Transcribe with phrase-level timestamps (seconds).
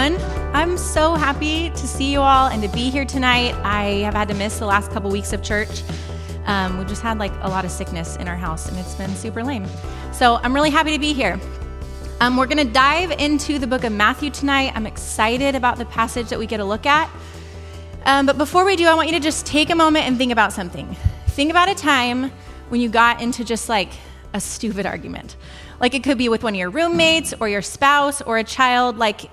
[0.00, 0.54] everyone.
[0.54, 3.54] I'm so happy to see you all and to be here tonight.
[3.62, 5.82] I have had to miss the last couple weeks of church.
[6.46, 9.14] Um, we just had like a lot of sickness in our house, and it's been
[9.14, 9.66] super lame.
[10.12, 11.38] So I'm really happy to be here.
[12.20, 14.72] Um, we're going to dive into the book of Matthew tonight.
[14.74, 17.10] I'm excited about the passage that we get to look at.
[18.06, 20.32] Um, but before we do, I want you to just take a moment and think
[20.32, 20.96] about something.
[21.28, 22.30] Think about a time
[22.70, 23.92] when you got into just like
[24.32, 25.36] a stupid argument.
[25.78, 28.96] Like it could be with one of your roommates or your spouse or a child.
[28.96, 29.30] Like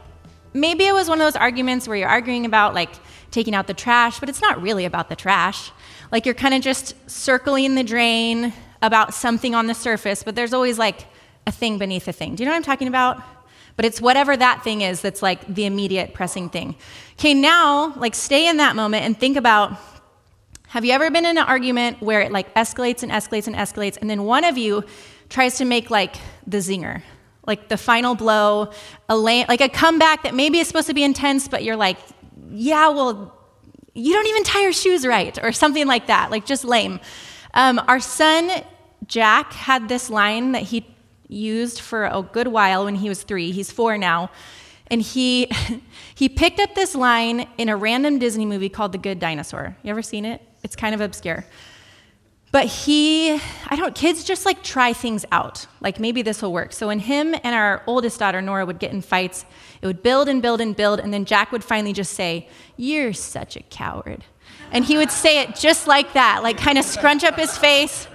[0.59, 2.89] maybe it was one of those arguments where you're arguing about like
[3.31, 5.71] taking out the trash, but it's not really about the trash.
[6.11, 10.53] Like you're kind of just circling the drain about something on the surface, but there's
[10.53, 11.05] always like
[11.45, 12.35] a thing beneath a thing.
[12.35, 13.21] Do you know what I'm talking about?
[13.75, 16.75] But it's whatever that thing is that's like the immediate pressing thing.
[17.13, 19.77] Okay, now like stay in that moment and think about
[20.69, 23.97] have you ever been in an argument where it like escalates and escalates and escalates
[24.01, 24.83] and then one of you
[25.29, 27.01] tries to make like the zinger,
[27.47, 28.71] like the final blow,
[29.09, 31.97] a lay, like a comeback that maybe is supposed to be intense, but you're like,
[32.51, 33.33] yeah, well,
[33.93, 36.99] you don't even tie your shoes right, or something like that, like just lame.
[37.53, 38.51] Um, our son
[39.07, 40.85] Jack had this line that he
[41.27, 43.51] used for a good while when he was three.
[43.51, 44.29] He's four now.
[44.89, 45.51] And he,
[46.15, 49.75] he picked up this line in a random Disney movie called The Good Dinosaur.
[49.83, 50.41] You ever seen it?
[50.63, 51.45] It's kind of obscure.
[52.57, 53.33] But he,
[53.67, 55.67] I don't, kids just like try things out.
[55.79, 56.73] Like maybe this will work.
[56.73, 59.45] So when him and our oldest daughter, Nora, would get in fights,
[59.79, 60.99] it would build and build and build.
[60.99, 64.23] And then Jack would finally just say, You're such a coward.
[64.71, 68.07] And he would say it just like that, like kind of scrunch up his face.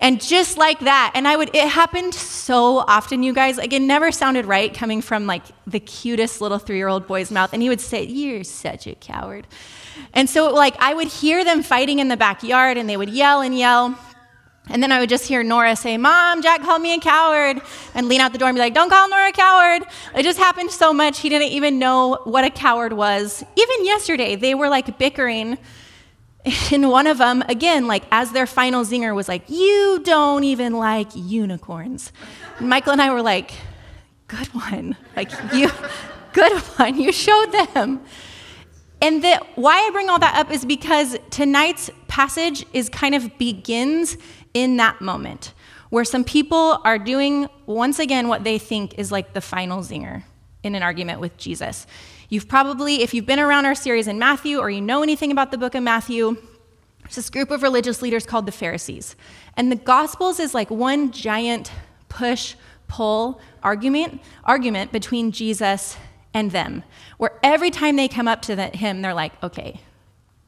[0.00, 1.10] And just like that.
[1.16, 3.58] And I would, it happened so often, you guys.
[3.58, 7.32] Like it never sounded right coming from like the cutest little three year old boy's
[7.32, 7.52] mouth.
[7.52, 9.48] And he would say, You're such a coward.
[10.12, 13.40] And so, like, I would hear them fighting in the backyard and they would yell
[13.40, 13.98] and yell.
[14.68, 17.60] And then I would just hear Nora say, Mom, Jack called me a coward,
[17.94, 19.82] and lean out the door and be like, Don't call Nora a coward.
[20.14, 23.42] It just happened so much, he didn't even know what a coward was.
[23.56, 25.58] Even yesterday, they were like bickering.
[26.72, 30.72] And one of them, again, like as their final zinger was like, You don't even
[30.72, 32.12] like unicorns.
[32.58, 33.52] And Michael and I were like,
[34.26, 34.96] Good one.
[35.14, 35.70] Like, you,
[36.32, 36.98] good one.
[36.98, 38.00] You showed them.
[39.02, 43.36] And the, why I bring all that up is because tonight's passage is kind of
[43.36, 44.16] begins
[44.54, 45.54] in that moment
[45.90, 50.22] where some people are doing once again what they think is like the final zinger
[50.62, 51.86] in an argument with Jesus.
[52.28, 55.50] You've probably, if you've been around our series in Matthew or you know anything about
[55.50, 56.36] the book of Matthew,
[57.02, 59.16] there's this group of religious leaders called the Pharisees.
[59.56, 61.72] And the Gospels is like one giant
[62.08, 62.54] push
[62.86, 65.96] pull argument, argument between Jesus
[66.34, 66.82] and them,
[67.18, 69.80] where every time they come up to the, him, they're like, okay,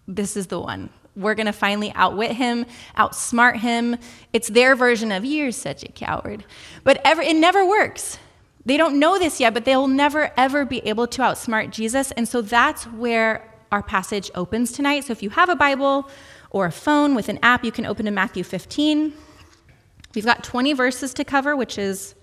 [0.08, 0.90] this is the one.
[1.16, 3.96] We're going to finally outwit him, outsmart him.
[4.32, 6.44] It's their version of, you're such a coward.
[6.82, 8.18] But ever, it never works.
[8.66, 12.10] They don't know this yet, but they'll never, ever be able to outsmart Jesus.
[12.12, 15.04] And so that's where our passage opens tonight.
[15.04, 16.08] So if you have a Bible
[16.50, 19.12] or a phone with an app, you can open to Matthew 15.
[20.14, 22.14] We've got 20 verses to cover, which is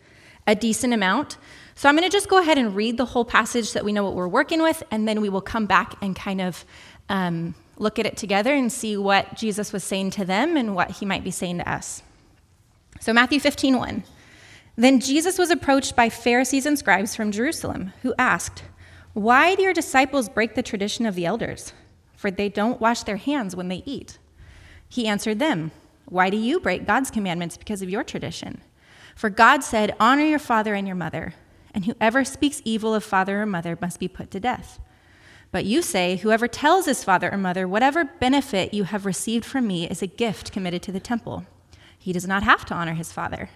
[0.47, 1.37] a decent amount.
[1.75, 3.93] So I'm going to just go ahead and read the whole passage so that we
[3.93, 6.65] know what we're working with, and then we will come back and kind of
[7.09, 10.91] um, look at it together and see what Jesus was saying to them and what
[10.91, 12.03] he might be saying to us.
[12.99, 14.03] So Matthew 15, 1.
[14.75, 18.63] Then Jesus was approached by Pharisees and scribes from Jerusalem, who asked,
[19.13, 21.73] Why do your disciples break the tradition of the elders?
[22.15, 24.19] For they don't wash their hands when they eat.
[24.87, 25.71] He answered them,
[26.05, 28.61] Why do you break God's commandments because of your tradition?
[29.15, 31.33] For God said, Honor your father and your mother
[31.73, 34.79] and whoever speaks evil of father or mother must be put to death.
[35.51, 39.67] But you say, Whoever tells his father or mother, Whatever benefit you have received from
[39.67, 41.45] me is a gift committed to the temple.
[41.97, 43.49] He does not have to honor his father.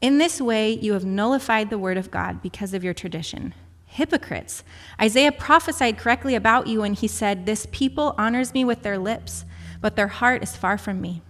[0.00, 3.54] In this way, you have nullified the word of God because of your tradition.
[3.86, 4.64] Hypocrites!
[5.00, 9.44] Isaiah prophesied correctly about you when he said, This people honors me with their lips,
[9.80, 11.22] but their heart is far from me.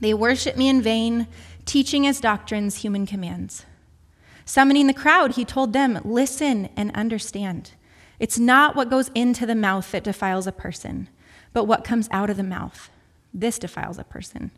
[0.00, 1.26] They worship me in vain,
[1.64, 3.64] teaching as doctrines human commands.
[4.44, 7.72] Summoning the crowd, he told them, Listen and understand.
[8.18, 11.08] It's not what goes into the mouth that defiles a person,
[11.52, 12.90] but what comes out of the mouth.
[13.32, 14.50] This defiles a person.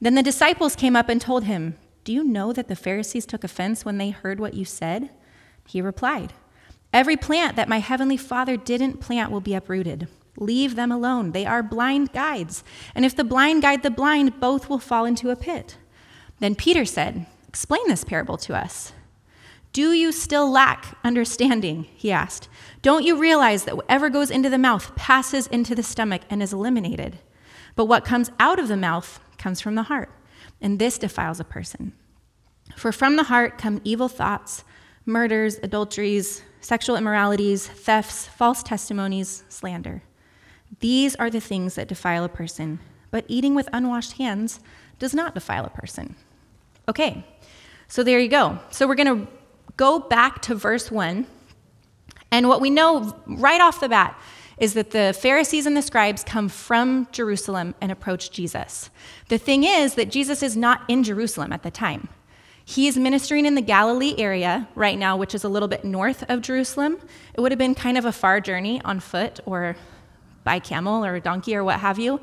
[0.00, 3.44] Then the disciples came up and told him, Do you know that the Pharisees took
[3.44, 5.10] offense when they heard what you said?
[5.66, 6.32] He replied,
[6.92, 10.06] Every plant that my heavenly Father didn't plant will be uprooted.
[10.36, 11.32] Leave them alone.
[11.32, 12.62] They are blind guides.
[12.94, 15.76] And if the blind guide the blind, both will fall into a pit.
[16.40, 18.92] Then Peter said, Explain this parable to us.
[19.74, 21.88] Do you still lack understanding?
[21.96, 22.48] He asked.
[22.80, 26.52] Don't you realize that whatever goes into the mouth passes into the stomach and is
[26.52, 27.18] eliminated?
[27.74, 30.12] But what comes out of the mouth comes from the heart,
[30.60, 31.92] and this defiles a person.
[32.76, 34.62] For from the heart come evil thoughts,
[35.06, 40.04] murders, adulteries, sexual immoralities, thefts, false testimonies, slander.
[40.78, 42.78] These are the things that defile a person,
[43.10, 44.60] but eating with unwashed hands
[45.00, 46.14] does not defile a person.
[46.88, 47.26] Okay,
[47.88, 48.60] so there you go.
[48.70, 49.28] So we're going to
[49.76, 51.26] go back to verse 1.
[52.30, 54.18] And what we know right off the bat
[54.58, 58.90] is that the Pharisees and the scribes come from Jerusalem and approach Jesus.
[59.28, 62.08] The thing is that Jesus is not in Jerusalem at the time.
[62.64, 66.24] He is ministering in the Galilee area right now, which is a little bit north
[66.30, 66.98] of Jerusalem.
[67.34, 69.76] It would have been kind of a far journey on foot or
[70.44, 72.20] by camel or donkey or what have you.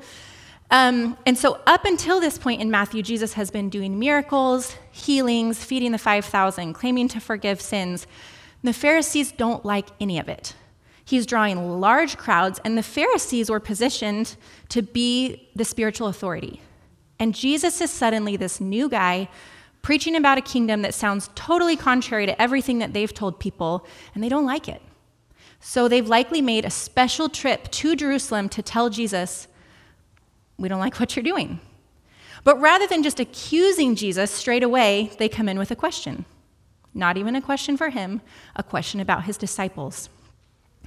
[0.71, 5.61] Um, and so, up until this point in Matthew, Jesus has been doing miracles, healings,
[5.61, 8.07] feeding the 5,000, claiming to forgive sins.
[8.63, 10.55] The Pharisees don't like any of it.
[11.03, 14.37] He's drawing large crowds, and the Pharisees were positioned
[14.69, 16.61] to be the spiritual authority.
[17.19, 19.27] And Jesus is suddenly this new guy
[19.81, 23.85] preaching about a kingdom that sounds totally contrary to everything that they've told people,
[24.15, 24.81] and they don't like it.
[25.59, 29.47] So they've likely made a special trip to Jerusalem to tell Jesus,
[30.61, 31.59] We don't like what you're doing.
[32.43, 36.25] But rather than just accusing Jesus straight away, they come in with a question.
[36.93, 38.21] Not even a question for him,
[38.55, 40.09] a question about his disciples.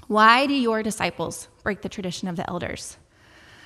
[0.07, 2.99] Why do your disciples break the tradition of the elders?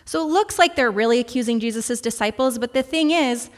[0.04, 3.50] So it looks like they're really accusing Jesus' disciples, but the thing is,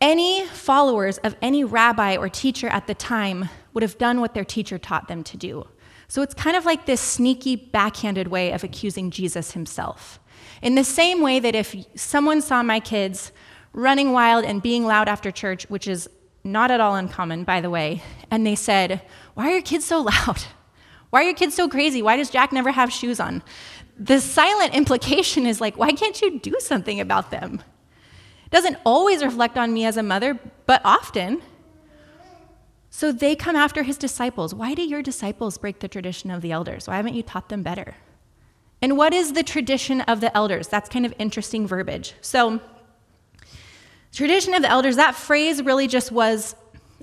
[0.00, 4.44] any followers of any rabbi or teacher at the time would have done what their
[4.44, 5.68] teacher taught them to do.
[6.10, 10.18] So it's kind of like this sneaky, backhanded way of accusing Jesus himself.
[10.60, 13.30] In the same way that if someone saw my kids
[13.72, 16.10] running wild and being loud after church, which is
[16.42, 19.02] not at all uncommon, by the way, and they said,
[19.34, 20.42] Why are your kids so loud?
[21.10, 22.02] Why are your kids so crazy?
[22.02, 23.40] Why does Jack never have shoes on?
[23.96, 27.62] The silent implication is like, Why can't you do something about them?
[28.46, 31.40] It doesn't always reflect on me as a mother, but often.
[32.90, 34.52] So they come after his disciples.
[34.52, 36.88] Why do your disciples break the tradition of the elders?
[36.88, 37.94] Why haven't you taught them better?
[38.82, 40.66] And what is the tradition of the elders?
[40.66, 42.14] That's kind of interesting verbiage.
[42.20, 42.60] So,
[44.12, 46.56] tradition of the elders, that phrase really just was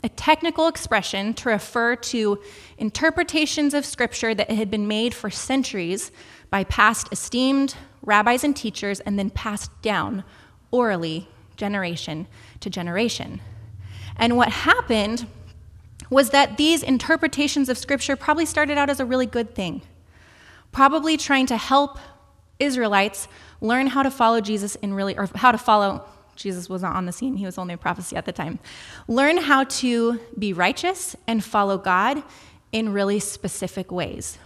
[0.04, 2.40] a technical expression to refer to
[2.78, 6.12] interpretations of scripture that had been made for centuries
[6.50, 10.24] by past esteemed rabbis and teachers and then passed down
[10.72, 12.28] orally, generation
[12.60, 13.42] to generation.
[14.18, 15.28] And what happened
[16.10, 19.82] was that these interpretations of Scripture probably started out as a really good thing,
[20.72, 22.00] probably trying to help
[22.60, 23.28] Israelites
[23.62, 26.06] learn how to follow Jesus in really, or how to follow,
[26.36, 28.60] Jesus was not on the scene, he was only a prophecy at the time.
[29.08, 32.24] Learn how to be righteous and follow God
[32.72, 34.38] in really specific ways.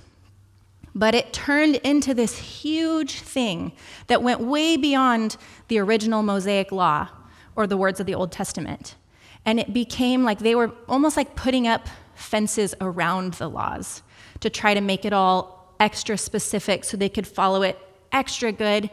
[0.93, 3.71] But it turned into this huge thing
[4.07, 5.37] that went way beyond
[5.69, 7.07] the original Mosaic law
[7.55, 8.95] or the words of the Old Testament.
[9.45, 14.03] And it became like they were almost like putting up fences around the laws
[14.39, 17.79] to try to make it all extra specific so they could follow it
[18.11, 18.89] extra good.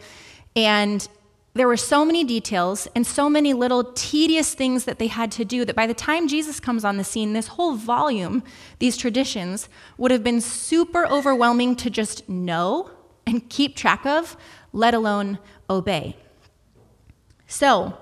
[0.56, 1.06] And
[1.55, 5.45] there were so many details and so many little tedious things that they had to
[5.45, 8.43] do that by the time Jesus comes on the scene, this whole volume,
[8.79, 12.91] these traditions, would have been super overwhelming to just know
[13.27, 14.37] and keep track of,
[14.73, 16.17] let alone obey.
[17.47, 17.99] So,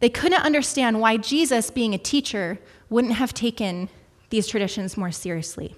[0.00, 2.58] they couldn't understand why Jesus, being a teacher,
[2.90, 3.88] wouldn't have taken
[4.30, 5.74] these traditions more seriously.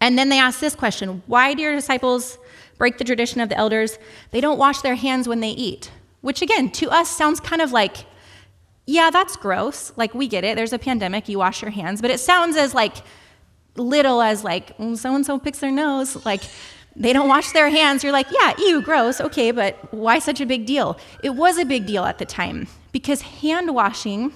[0.00, 2.38] And then they asked this question Why do your disciples
[2.78, 3.98] break the tradition of the elders?
[4.30, 5.90] They don't wash their hands when they eat.
[6.20, 7.98] Which, again, to us sounds kind of like,
[8.86, 9.92] yeah, that's gross.
[9.96, 10.56] Like, we get it.
[10.56, 12.00] There's a pandemic, you wash your hands.
[12.00, 12.96] But it sounds as like
[13.76, 16.24] little as like, so and so picks their nose.
[16.26, 16.42] Like,
[16.96, 18.02] they don't wash their hands.
[18.02, 19.20] You're like, yeah, ew, gross.
[19.20, 20.98] Okay, but why such a big deal?
[21.22, 24.32] It was a big deal at the time because hand washing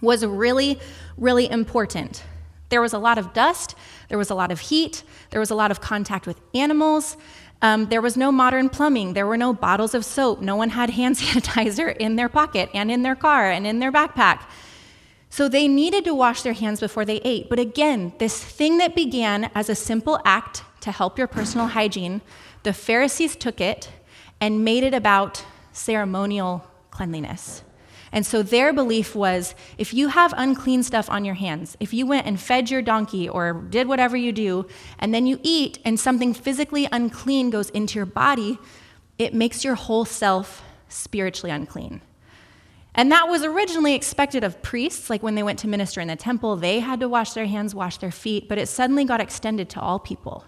[0.00, 0.78] was really,
[1.16, 2.22] really important.
[2.68, 3.74] There was a lot of dust,
[4.08, 7.16] there was a lot of heat, there was a lot of contact with animals.
[7.62, 9.14] Um, there was no modern plumbing.
[9.14, 10.40] There were no bottles of soap.
[10.40, 13.90] No one had hand sanitizer in their pocket and in their car and in their
[13.90, 14.42] backpack.
[15.28, 17.48] So they needed to wash their hands before they ate.
[17.50, 22.22] But again, this thing that began as a simple act to help your personal hygiene,
[22.62, 23.90] the Pharisees took it
[24.40, 27.64] and made it about ceremonial cleanliness.
[28.12, 32.06] And so their belief was if you have unclean stuff on your hands, if you
[32.06, 34.66] went and fed your donkey or did whatever you do,
[34.98, 38.58] and then you eat and something physically unclean goes into your body,
[39.18, 42.00] it makes your whole self spiritually unclean.
[42.94, 46.16] And that was originally expected of priests, like when they went to minister in the
[46.16, 49.70] temple, they had to wash their hands, wash their feet, but it suddenly got extended
[49.70, 50.44] to all people.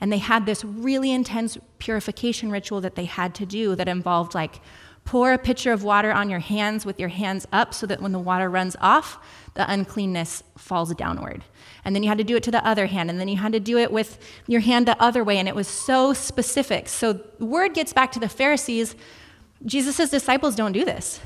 [0.00, 4.34] And they had this really intense purification ritual that they had to do that involved
[4.34, 4.60] like
[5.04, 8.12] Pour a pitcher of water on your hands with your hands up so that when
[8.12, 9.18] the water runs off,
[9.54, 11.42] the uncleanness falls downward.
[11.84, 13.52] And then you had to do it to the other hand, and then you had
[13.52, 16.88] to do it with your hand the other way, and it was so specific.
[16.88, 18.94] So word gets back to the Pharisees
[19.64, 21.20] Jesus' disciples don't do this.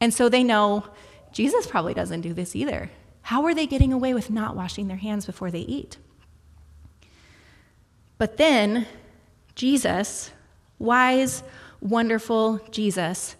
[0.00, 0.84] And so they know
[1.32, 2.90] Jesus probably doesn't do this either.
[3.22, 5.96] How are they getting away with not washing their hands before they eat?
[8.18, 8.86] But then
[9.54, 10.30] Jesus,
[10.78, 11.42] wise,
[11.80, 13.36] wonderful Jesus,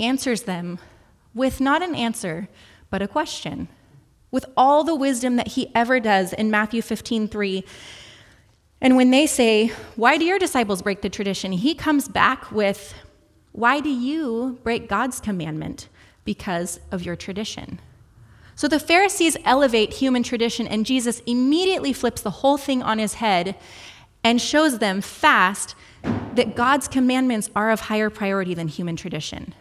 [0.00, 0.78] answers them
[1.34, 2.48] with not an answer,
[2.90, 3.68] but a question.
[4.30, 7.64] With all the wisdom that he ever does in Matthew 15 3.
[8.80, 11.52] And when they say, Why do your disciples break the tradition?
[11.52, 12.94] He comes back with,
[13.52, 15.88] Why do you break God's commandment?
[16.24, 17.80] Because of your tradition.
[18.54, 23.14] So the Pharisees elevate human tradition, and Jesus immediately flips the whole thing on his
[23.14, 23.56] head
[24.22, 29.54] and shows them fast that God's commandments are of higher priority than human tradition.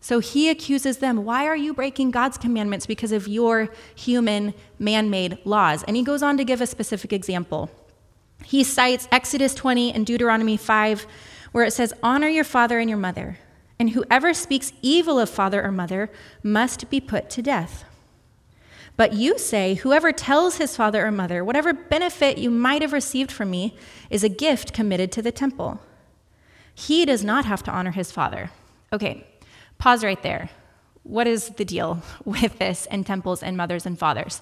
[0.00, 5.10] So he accuses them, Why are you breaking God's commandments because of your human, man
[5.10, 5.82] made laws?
[5.82, 7.70] And he goes on to give a specific example.
[8.44, 11.06] He cites Exodus 20 and Deuteronomy 5,
[11.52, 13.38] where it says, Honor your father and your mother,
[13.78, 16.10] and whoever speaks evil of father or mother
[16.42, 17.84] must be put to death.
[18.96, 23.30] But you say, Whoever tells his father or mother, whatever benefit you might have received
[23.30, 23.76] from me
[24.10, 25.80] is a gift committed to the temple.
[26.74, 28.50] He does not have to honor his father.
[28.92, 29.26] Okay,
[29.78, 30.50] pause right there.
[31.02, 34.40] What is the deal with this and temples and mothers and fathers?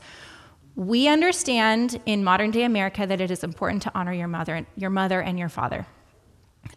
[0.77, 4.91] We understand in modern day America that it is important to honor your mother, your
[4.91, 5.87] mother and your father.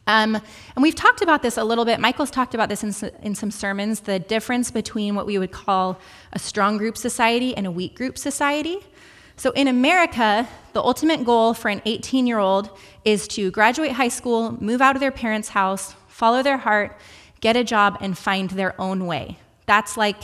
[0.07, 1.99] Um, and we've talked about this a little bit.
[1.99, 5.99] Michael's talked about this in, in some sermons the difference between what we would call
[6.33, 8.79] a strong group society and a weak group society.
[9.35, 12.69] So in America, the ultimate goal for an 18 year old
[13.05, 16.97] is to graduate high school, move out of their parents' house, follow their heart,
[17.41, 19.37] get a job, and find their own way.
[19.67, 20.17] That's like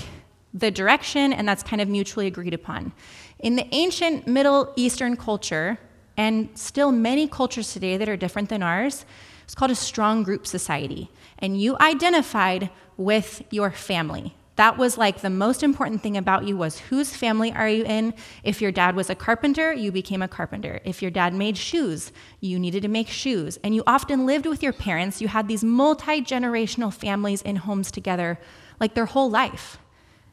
[0.54, 2.94] the direction, and that's kind of mutually agreed upon.
[3.40, 5.78] In the ancient Middle Eastern culture,
[6.18, 9.06] and still many cultures today that are different than ours,
[9.44, 11.10] it's called a strong group society.
[11.40, 14.36] And you identified with your family.
[14.56, 18.14] That was like the most important thing about you was whose family are you in?
[18.44, 20.80] If your dad was a carpenter, you became a carpenter.
[20.86, 23.58] If your dad made shoes, you needed to make shoes.
[23.64, 25.22] And you often lived with your parents.
[25.22, 28.40] You had these multi-generational families in homes together
[28.80, 29.80] like their whole life.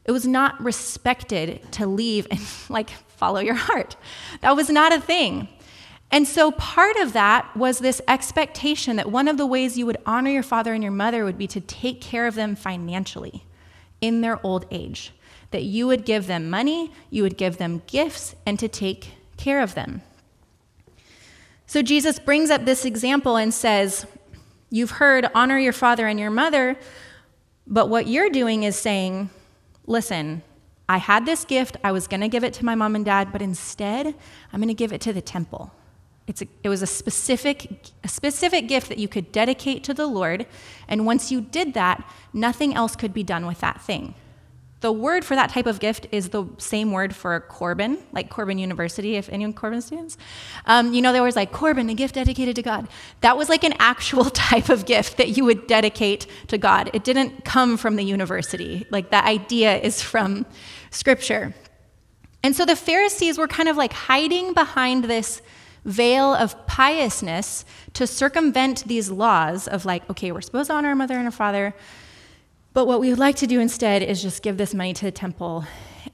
[0.04, 3.96] It was not respected to leave and like follow your heart.
[4.42, 5.48] That was not a thing.
[6.10, 9.98] And so part of that was this expectation that one of the ways you would
[10.04, 13.44] honor your father and your mother would be to take care of them financially
[14.00, 15.12] in their old age.
[15.52, 19.60] That you would give them money, you would give them gifts, and to take care
[19.60, 20.02] of them.
[21.66, 24.06] So Jesus brings up this example and says,
[24.72, 26.76] You've heard, honor your father and your mother,
[27.66, 29.30] but what you're doing is saying,
[29.86, 30.42] Listen,
[30.88, 33.30] I had this gift, I was going to give it to my mom and dad,
[33.30, 34.06] but instead,
[34.52, 35.72] I'm going to give it to the temple.
[36.30, 40.46] A, it was a specific, a specific gift that you could dedicate to the Lord,
[40.88, 44.14] and once you did that, nothing else could be done with that thing.
[44.80, 48.58] The word for that type of gift is the same word for Corban, like Corban
[48.58, 50.16] University, if anyone Corban students.
[50.64, 52.88] Um, you know, there was like Corban, a gift dedicated to God.
[53.20, 56.90] That was like an actual type of gift that you would dedicate to God.
[56.94, 58.86] It didn't come from the university.
[58.90, 60.46] Like that idea is from
[60.90, 61.54] Scripture.
[62.42, 65.42] And so the Pharisees were kind of like hiding behind this
[65.84, 70.94] veil of piousness to circumvent these laws of like, okay, we're supposed to honor our
[70.94, 71.74] mother and our father,
[72.72, 75.10] but what we would like to do instead is just give this money to the
[75.10, 75.64] temple,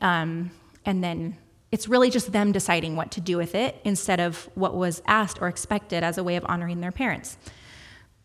[0.00, 0.50] um,
[0.84, 1.36] and then
[1.72, 5.42] it's really just them deciding what to do with it instead of what was asked
[5.42, 7.36] or expected as a way of honoring their parents.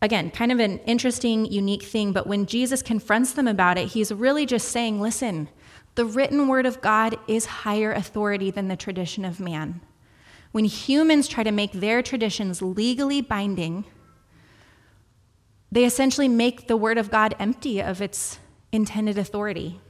[0.00, 4.10] Again, kind of an interesting, unique thing, but when Jesus confronts them about it, he's
[4.12, 5.48] really just saying, listen,
[5.94, 9.80] the written word of God is higher authority than the tradition of man.
[10.52, 13.84] When humans try to make their traditions legally binding,
[15.72, 18.38] they essentially make the word of God empty of its
[18.70, 19.80] intended authority.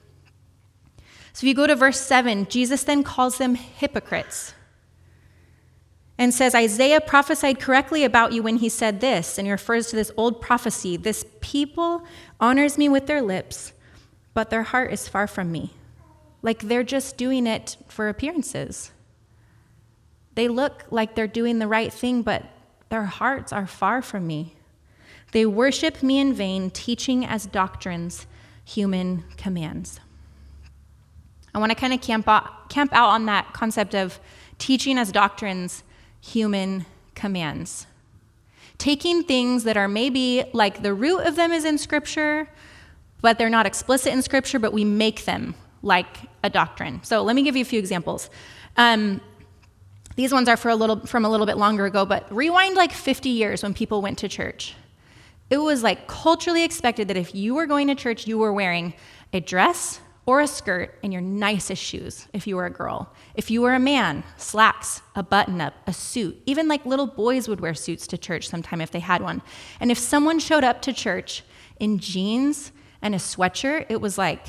[1.32, 4.54] So if you go to verse 7, Jesus then calls them hypocrites
[6.18, 9.96] and says, Isaiah prophesied correctly about you when he said this, and he refers to
[9.96, 12.04] this old prophecy This people
[12.38, 13.72] honors me with their lips,
[14.34, 15.72] but their heart is far from me.
[16.42, 18.92] Like they're just doing it for appearances.
[20.34, 22.44] They look like they're doing the right thing, but
[22.88, 24.56] their hearts are far from me.
[25.32, 28.26] They worship me in vain, teaching as doctrines
[28.64, 29.98] human commands.
[31.54, 34.20] I want to kind of camp out, camp out on that concept of
[34.58, 35.82] teaching as doctrines
[36.20, 37.86] human commands.
[38.78, 42.48] Taking things that are maybe like the root of them is in Scripture,
[43.20, 47.02] but they're not explicit in Scripture, but we make them like a doctrine.
[47.02, 48.30] So let me give you a few examples.
[48.76, 49.20] Um,
[50.16, 52.92] these ones are for a little, from a little bit longer ago, but rewind like
[52.92, 54.74] 50 years when people went to church.
[55.50, 58.94] It was like culturally expected that if you were going to church, you were wearing
[59.32, 63.12] a dress or a skirt and your nicest shoes if you were a girl.
[63.34, 66.40] If you were a man, slacks, a button up, a suit.
[66.46, 69.42] Even like little boys would wear suits to church sometime if they had one.
[69.80, 71.42] And if someone showed up to church
[71.80, 74.46] in jeans and a sweatshirt, it was like,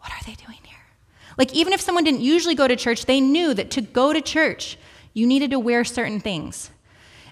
[0.00, 0.58] what are they doing?
[1.36, 4.20] Like, even if someone didn't usually go to church, they knew that to go to
[4.20, 4.78] church,
[5.12, 6.70] you needed to wear certain things.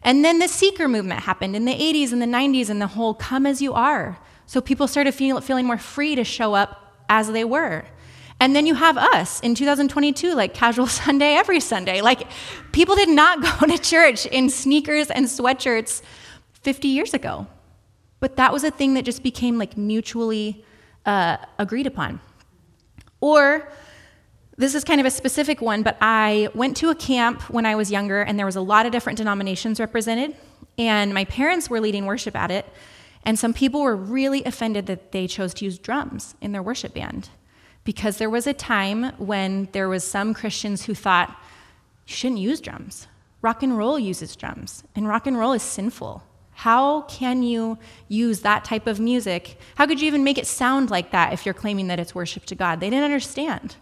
[0.02, 3.14] And then the seeker movement happened in the 80s and the 90s and the whole
[3.14, 4.18] come as you are.
[4.46, 7.84] So people started feel, feeling more free to show up as they were.
[8.40, 12.00] And then you have us in 2022, like casual Sunday every Sunday.
[12.00, 12.26] Like
[12.72, 16.02] people did not go to church in sneakers and sweatshirts
[16.62, 17.46] 50 years ago.
[18.18, 20.64] But that was a thing that just became like mutually
[21.06, 22.20] uh, agreed upon.
[23.20, 23.68] Or
[24.56, 27.74] this is kind of a specific one, but I went to a camp when I
[27.74, 30.36] was younger, and there was a lot of different denominations represented,
[30.78, 32.66] and my parents were leading worship at it,
[33.24, 36.94] and some people were really offended that they chose to use drums in their worship
[36.94, 37.30] band,
[37.84, 41.30] because there was a time when there was some Christians who thought
[42.06, 43.06] you shouldn't use drums.
[43.40, 46.22] Rock and roll uses drums, and rock and roll is sinful.
[46.52, 49.58] How can you use that type of music?
[49.76, 52.44] How could you even make it sound like that if you're claiming that it's worship
[52.46, 52.78] to God?
[52.78, 53.76] They didn't understand.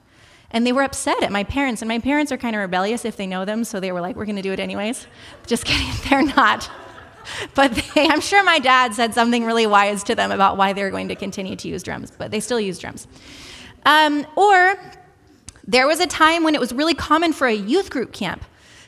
[0.53, 1.83] And they were upset at my parents.
[1.83, 4.17] And my parents are kind of rebellious if they know them, so they were like,
[4.17, 5.07] we're going to do it anyways.
[5.47, 6.71] Just kidding, they're not.
[7.55, 10.83] But they, I'm sure my dad said something really wise to them about why they
[10.83, 13.07] were going to continue to use drums, but they still use drums.
[13.85, 14.81] Um, or
[15.67, 18.45] there was a time when it was really common for a youth group camp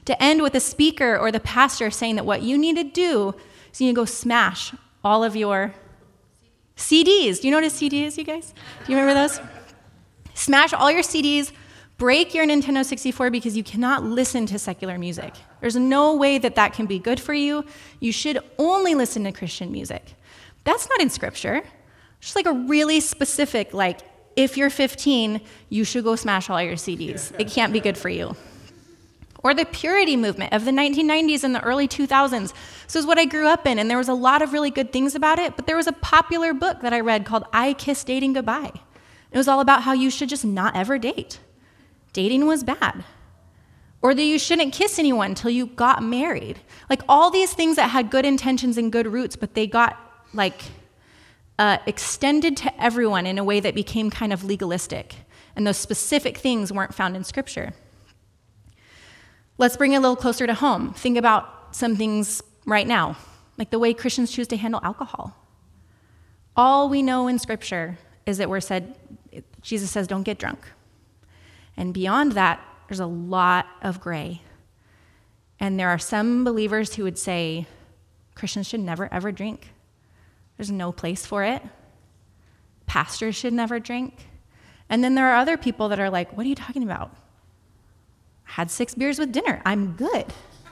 [0.07, 3.35] to end with a speaker or the pastor saying that what you need to do
[3.73, 5.75] is you need to go smash all of your
[6.76, 7.40] CDs.
[7.40, 8.52] Do you know what a CD is, you guys?
[8.85, 9.40] Do you remember those?
[10.35, 11.52] Smash all your CDs,
[12.02, 15.32] break your Nintendo 64 because you cannot listen to secular music.
[15.60, 17.65] There's no way that that can be good for you.
[18.00, 20.17] You should only listen to Christian music.
[20.65, 21.62] That's not in scripture.
[22.19, 24.00] Just like a really specific, like,
[24.34, 27.32] if you're 15, you should go smash all your CDs.
[27.38, 28.34] It can't be good for you.
[29.45, 32.52] Or the purity movement of the 1990s and the early 2000s.
[32.82, 34.93] This is what I grew up in, and there was a lot of really good
[34.93, 38.08] things about it, but there was a popular book that I read called I Kissed
[38.08, 38.73] Dating Goodbye.
[39.30, 41.38] It was all about how you should just not ever date.
[42.12, 43.04] Dating was bad.
[44.00, 46.58] Or that you shouldn't kiss anyone until you got married.
[46.90, 49.96] Like all these things that had good intentions and good roots, but they got
[50.34, 50.60] like
[51.58, 55.14] uh, extended to everyone in a way that became kind of legalistic.
[55.54, 57.72] And those specific things weren't found in Scripture.
[59.58, 60.94] Let's bring it a little closer to home.
[60.94, 63.16] Think about some things right now,
[63.58, 65.36] like the way Christians choose to handle alcohol.
[66.56, 68.96] All we know in Scripture is that we're said
[69.62, 70.58] Jesus says, don't get drunk.
[71.76, 74.43] And beyond that, there's a lot of gray.
[75.58, 77.67] And there are some believers who would say
[78.35, 79.71] Christians should never, ever drink.
[80.56, 81.63] There's no place for it.
[82.87, 84.28] Pastors should never drink.
[84.89, 87.17] And then there are other people that are like, what are you talking about?
[88.47, 89.63] I had six beers with dinner.
[89.65, 90.26] I'm good.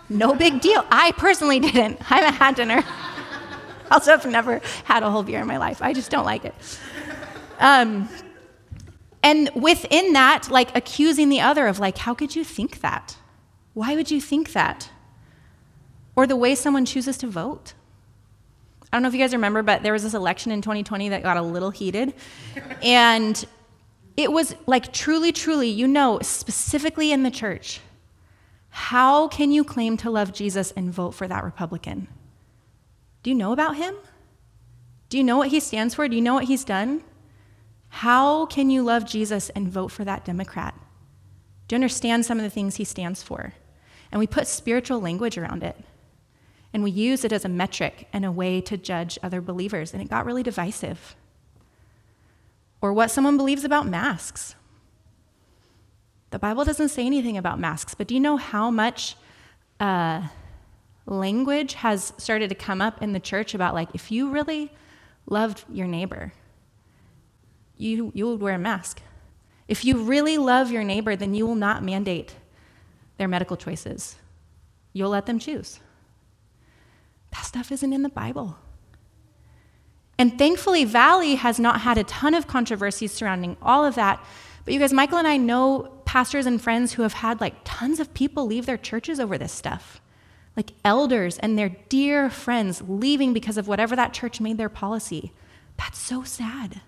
[0.09, 0.85] No big deal.
[0.91, 2.01] I personally didn't.
[2.11, 2.85] I haven't had dinner.
[3.91, 5.81] also, I've never had a whole beer in my life.
[5.81, 6.55] I just don't like it.
[7.61, 8.09] Um,
[9.23, 13.17] and within that, like accusing the other of, like, how could you think that?
[13.75, 14.91] Why would you think that?
[16.17, 17.75] Or the way someone chooses to vote.
[18.93, 21.23] I don't know if you guys remember, but there was this election in 2020 that
[21.23, 22.15] got a little heated.
[22.83, 23.45] and
[24.17, 27.81] it was like truly, truly, you know, specifically in the church,
[28.71, 32.09] how can you claim to love Jesus and vote for that Republican?
[33.23, 33.95] Do you know about him?
[35.09, 36.09] Do you know what he stands for?
[36.09, 37.03] Do you know what he's done?
[37.91, 40.75] How can you love Jesus and vote for that Democrat?
[41.69, 43.53] Do you understand some of the things he stands for?
[44.11, 45.77] And we put spiritual language around it.
[46.73, 49.93] And we use it as a metric and a way to judge other believers.
[49.93, 51.15] And it got really divisive.
[52.81, 54.55] Or what someone believes about masks.
[56.31, 59.17] The Bible doesn't say anything about masks, but do you know how much
[59.81, 60.29] uh,
[61.07, 64.73] language has started to come up in the church about, like, if you really
[65.27, 66.33] loved your neighbor,
[67.81, 69.01] you, you would wear a mask.
[69.67, 72.35] If you really love your neighbor, then you will not mandate
[73.17, 74.17] their medical choices.
[74.93, 75.81] You'll let them choose.
[77.33, 78.59] That stuff isn't in the Bible.
[80.19, 84.23] And thankfully, Valley has not had a ton of controversies surrounding all of that.
[84.65, 88.01] But you guys, Michael and I know pastors and friends who have had like tons
[88.01, 90.01] of people leave their churches over this stuff.
[90.57, 95.33] Like elders and their dear friends leaving because of whatever that church made their policy
[95.79, 96.83] That's so sad.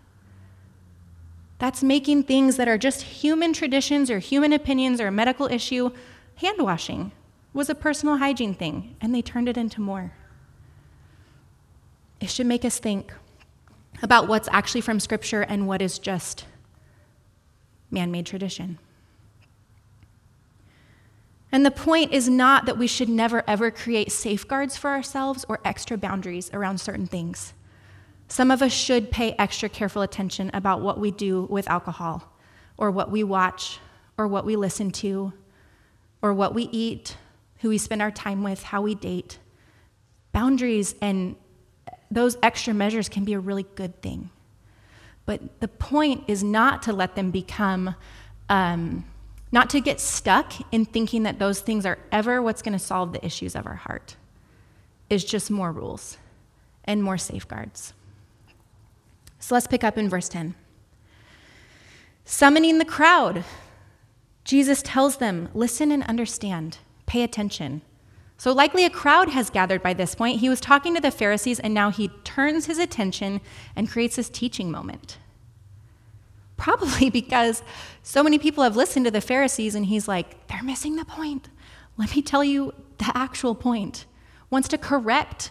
[1.63, 5.93] That's making things that are just human traditions or human opinions or a medical issue.
[6.39, 7.13] Hand washing
[7.53, 10.13] was a personal hygiene thing, and they turned it into more.
[12.21, 13.15] It should make us think
[14.03, 16.47] about what's actually from Scripture and what is just
[17.93, 18.81] man made tradition.
[21.53, 25.61] And the point is not that we should never ever create safeguards for ourselves or
[25.65, 27.55] extra boundaries around certain things.
[28.33, 32.33] Some of us should pay extra careful attention about what we do with alcohol,
[32.79, 33.79] or what we watch,
[34.17, 35.35] or what we listen to,
[36.23, 37.19] or what we eat,
[37.59, 39.39] who we spend our time with, how we date.
[40.33, 41.37] Boundaries and
[42.11, 44.31] those extra measures can be a really good thing.
[45.27, 47.95] But the point is not to let them become,
[48.49, 49.05] um,
[49.53, 53.13] not to get stuck in thinking that those things are ever what's going to solve
[53.13, 54.17] the issues of our heart.
[55.11, 56.17] Is just more rules
[56.87, 57.93] and more safeguards.
[59.43, 60.55] So let's pick up in verse 10.
[62.25, 63.45] Summoning the crowd,
[64.45, 67.83] Jesus tells them, Listen and understand, pay attention.
[68.39, 70.41] So, likely a crowd has gathered by this point.
[70.41, 73.41] He was talking to the Pharisees, and now he turns his attention
[73.75, 75.19] and creates this teaching moment.
[76.57, 77.65] Probably because
[78.05, 81.49] so many people have listened to the Pharisees, and he's like, they're missing the point.
[81.97, 84.07] Let me tell you the actual point.
[84.51, 85.51] Wants to correct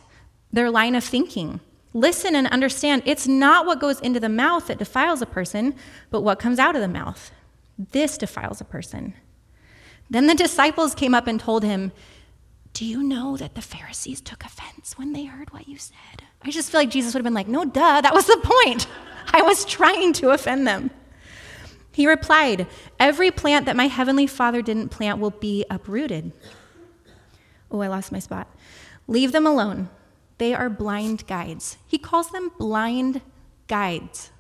[0.52, 1.60] their line of thinking.
[1.94, 5.76] Listen and understand it's not what goes into the mouth that defiles a person,
[6.10, 7.32] but what comes out of the mouth.
[7.78, 9.14] This defiles a person.
[10.10, 11.92] Then the disciples came up and told him,
[12.74, 16.24] do you know that the Pharisees took offense when they heard what you said?
[16.42, 18.88] I just feel like Jesus would have been like, No, duh, that was the point.
[19.34, 20.90] I was trying to offend them.
[21.92, 22.68] He replied,
[23.00, 26.32] Every plant that my heavenly Father didn't plant will be uprooted.
[27.70, 28.48] Oh, I lost my spot.
[29.08, 29.90] Leave them alone.
[30.42, 31.78] They are blind guides.
[31.86, 33.22] He calls them blind
[33.68, 34.32] guides.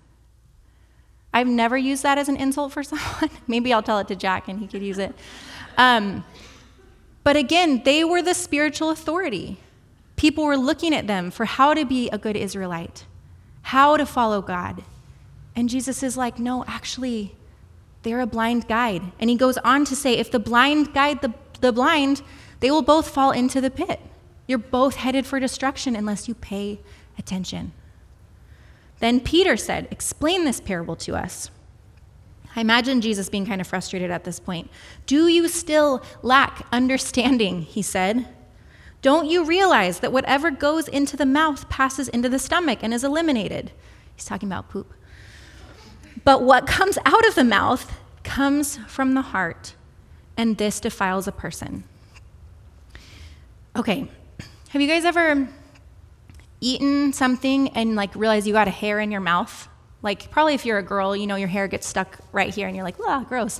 [1.31, 3.29] I've never used that as an insult for someone.
[3.47, 5.13] Maybe I'll tell it to Jack and he could use it.
[5.77, 6.25] Um,
[7.23, 9.59] but again, they were the spiritual authority.
[10.15, 13.05] People were looking at them for how to be a good Israelite,
[13.61, 14.83] how to follow God.
[15.55, 17.35] And Jesus is like, no, actually,
[18.01, 19.03] they're a blind guide.
[19.19, 22.23] And he goes on to say, if the blind guide the, the blind,
[22.59, 23.99] they will both fall into the pit.
[24.47, 26.79] You're both headed for destruction unless you pay
[27.17, 27.71] attention.
[28.99, 31.49] Then Peter said, Explain this parable to us.
[32.55, 34.69] I imagine Jesus being kind of frustrated at this point.
[35.05, 37.61] Do you still lack understanding?
[37.61, 38.27] He said.
[39.01, 43.03] Don't you realize that whatever goes into the mouth passes into the stomach and is
[43.03, 43.71] eliminated?
[44.15, 44.93] He's talking about poop.
[46.23, 47.91] But what comes out of the mouth
[48.23, 49.73] comes from the heart,
[50.37, 51.83] and this defiles a person.
[53.75, 54.07] Okay,
[54.71, 55.49] have you guys ever
[56.61, 59.67] eaten something and like realized you got a hair in your mouth?
[60.01, 62.75] Like, probably if you're a girl, you know, your hair gets stuck right here and
[62.75, 63.59] you're like, ah, gross.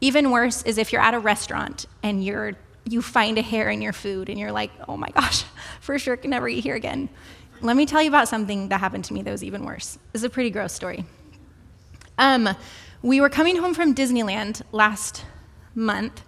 [0.00, 3.82] Even worse is if you're at a restaurant and you're, you find a hair in
[3.82, 5.44] your food and you're like, oh my gosh,
[5.80, 7.10] for sure can never eat here again.
[7.60, 9.98] Let me tell you about something that happened to me that was even worse.
[10.12, 11.04] This is a pretty gross story.
[12.16, 12.48] Um,
[13.02, 15.26] we were coming home from Disneyland last
[15.74, 16.22] month,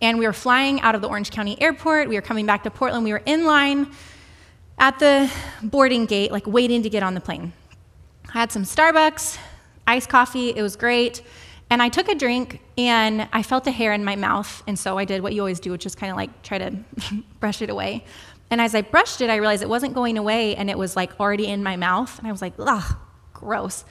[0.00, 2.08] and we were flying out of the Orange County Airport.
[2.08, 3.04] We were coming back to Portland.
[3.04, 3.90] We were in line
[4.78, 5.30] at the
[5.62, 7.52] boarding gate, like waiting to get on the plane.
[8.34, 9.38] I had some Starbucks,
[9.86, 11.22] iced coffee, it was great.
[11.68, 14.62] And I took a drink and I felt a hair in my mouth.
[14.66, 16.76] And so I did what you always do, which is kind of like try to
[17.40, 18.04] brush it away.
[18.50, 21.18] And as I brushed it, I realized it wasn't going away and it was like
[21.20, 22.18] already in my mouth.
[22.18, 22.96] And I was like, ugh,
[23.32, 23.84] gross.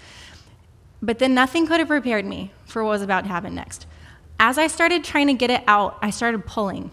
[1.01, 3.85] But then nothing could have prepared me for what was about to happen next.
[4.39, 6.91] As I started trying to get it out, I started pulling.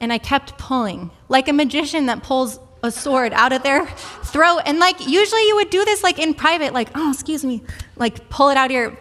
[0.00, 4.62] And I kept pulling, like a magician that pulls a sword out of their throat.
[4.66, 7.62] And like usually you would do this like in private, like, oh, excuse me,
[7.96, 8.98] like pull it out of your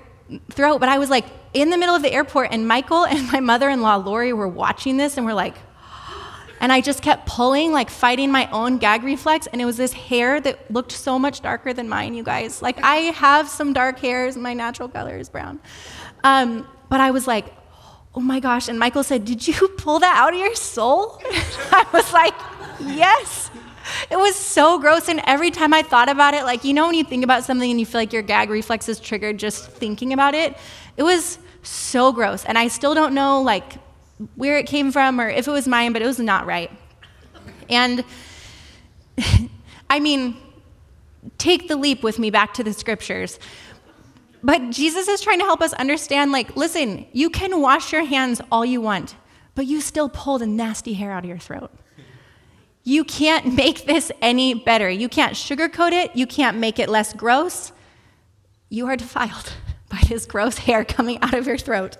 [0.52, 0.80] throat.
[0.80, 3.70] But I was like in the middle of the airport, and Michael and my mother
[3.70, 5.56] in law, Lori, were watching this and we're like,
[6.60, 9.48] and I just kept pulling, like fighting my own gag reflex.
[9.48, 12.62] And it was this hair that looked so much darker than mine, you guys.
[12.62, 15.60] Like, I have some dark hairs, my natural color is brown.
[16.24, 17.54] Um, but I was like,
[18.13, 18.67] oh my gosh.
[18.67, 21.21] And Michael said, Did you pull that out of your soul?
[21.71, 22.34] I was like,
[22.80, 23.50] Yes.
[24.10, 25.10] It was so gross.
[25.10, 27.69] And every time I thought about it, like, you know, when you think about something
[27.69, 30.56] and you feel like your gag reflex is triggered just thinking about it,
[30.97, 32.45] it was so gross.
[32.45, 33.74] And I still don't know, like,
[34.36, 36.71] where it came from or if it was mine, but it was not right.
[37.69, 38.04] And
[39.89, 40.38] I mean,
[41.38, 43.39] take the leap with me back to the scriptures.
[44.43, 48.41] But Jesus is trying to help us understand like, listen, you can wash your hands
[48.51, 49.15] all you want,
[49.56, 51.71] but you still pull the nasty hair out of your throat.
[52.84, 54.89] You can't make this any better.
[54.89, 56.15] You can't sugarcoat it.
[56.15, 57.71] You can't make it less gross.
[58.69, 59.54] You are defiled
[59.89, 61.97] by this gross hair coming out of your throat.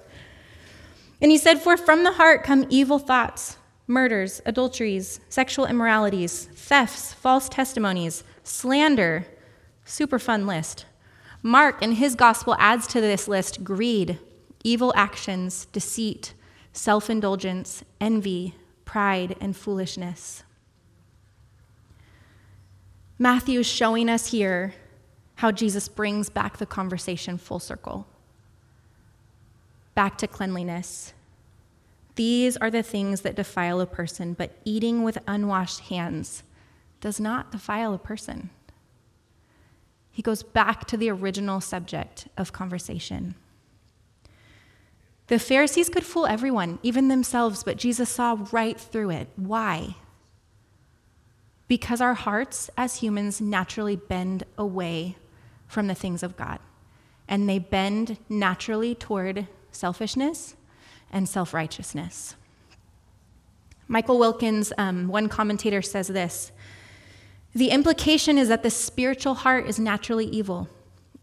[1.22, 7.14] And he said, For from the heart come evil thoughts, murders, adulteries, sexual immoralities, thefts,
[7.14, 9.28] false testimonies, slander.
[9.86, 10.86] Super fun list.
[11.44, 14.20] Mark, in his gospel, adds to this list greed,
[14.64, 16.34] evil actions, deceit,
[16.74, 20.44] self indulgence, envy, pride, and foolishness.
[23.18, 24.74] Matthew is showing us here
[25.36, 28.08] how Jesus brings back the conversation full circle,
[29.96, 31.14] back to cleanliness.
[32.16, 36.44] These are the things that defile a person, but eating with unwashed hands
[37.00, 38.50] does not defile a person.
[40.12, 43.36] He goes back to the original subject of conversation.
[45.28, 49.30] The Pharisees could fool everyone, even themselves, but Jesus saw right through it.
[49.38, 49.96] Why?
[51.70, 55.16] Because our hearts as humans naturally bend away
[55.68, 56.60] from the things of God,
[57.30, 60.56] and they bend naturally toward selfishness
[61.14, 62.36] and self righteousness.
[63.88, 66.52] Michael Wilkins, um, one commentator, says this
[67.54, 70.70] The implication is that the spiritual heart is naturally evil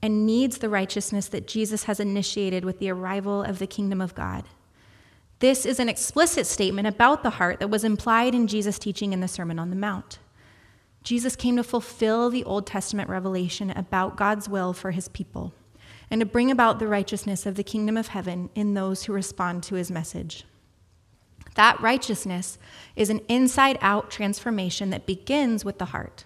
[0.03, 4.15] and needs the righteousness that Jesus has initiated with the arrival of the kingdom of
[4.15, 4.45] God.
[5.41, 9.21] This is an explicit statement about the heart that was implied in Jesus' teaching in
[9.21, 10.19] the Sermon on the Mount.
[11.03, 15.55] Jesus came to fulfill the Old Testament revelation about God's will for his people
[16.11, 19.63] and to bring about the righteousness of the kingdom of heaven in those who respond
[19.63, 20.45] to his message.
[21.59, 22.57] That righteousness
[22.95, 26.23] is an inside out transformation that begins with the heart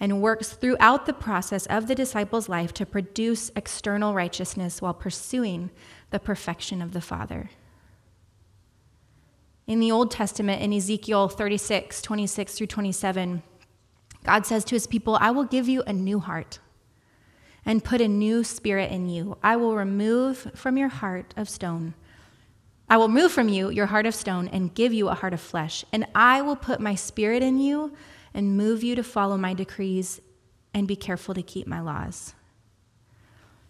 [0.00, 5.70] and works throughout the process of the disciple's life to produce external righteousness while pursuing
[6.10, 7.50] the perfection of the Father.
[9.68, 13.44] In the Old Testament, in Ezekiel 36, 26 through 27,
[14.24, 16.58] God says to his people, I will give you a new heart
[17.64, 19.38] and put a new spirit in you.
[19.44, 21.94] I will remove from your heart of stone.
[22.88, 25.40] I will remove from you your heart of stone and give you a heart of
[25.40, 25.84] flesh.
[25.92, 27.92] And I will put my spirit in you
[28.34, 30.20] and move you to follow my decrees
[30.74, 32.34] and be careful to keep my laws.